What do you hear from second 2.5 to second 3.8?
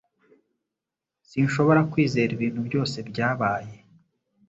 byose byabaye.